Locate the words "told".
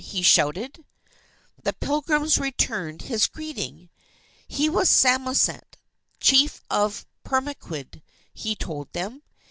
8.55-8.91